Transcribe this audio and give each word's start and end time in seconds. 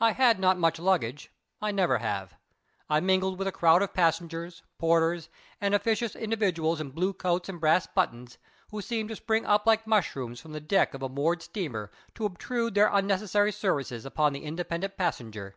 I 0.00 0.12
had 0.12 0.40
not 0.40 0.56
much 0.58 0.78
luggage 0.78 1.30
I 1.60 1.70
never 1.70 1.98
have. 1.98 2.32
I 2.88 3.00
mingled 3.00 3.38
with 3.38 3.46
a 3.46 3.52
crowd 3.52 3.82
of 3.82 3.92
passengers, 3.92 4.62
porters, 4.78 5.28
and 5.60 5.74
officious 5.74 6.16
individuals 6.16 6.80
in 6.80 6.92
blue 6.92 7.12
coats 7.12 7.46
and 7.50 7.60
brass 7.60 7.86
buttons, 7.86 8.38
who 8.70 8.80
seemed 8.80 9.10
to 9.10 9.16
spring 9.16 9.44
up 9.44 9.66
like 9.66 9.86
mushrooms 9.86 10.40
from 10.40 10.52
the 10.52 10.60
deck 10.60 10.94
of 10.94 11.02
a 11.02 11.10
moored 11.10 11.42
steamer 11.42 11.90
to 12.14 12.24
obtrude 12.24 12.74
their 12.74 12.88
unnecessary 12.90 13.52
services 13.52 14.06
upon 14.06 14.32
the 14.32 14.44
independent 14.44 14.96
passenger. 14.96 15.56